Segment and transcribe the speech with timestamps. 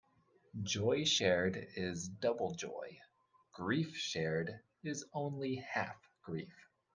[0.63, 2.97] Joy shared is double joy;
[3.53, 4.51] grief shared
[4.83, 6.55] is only half grief.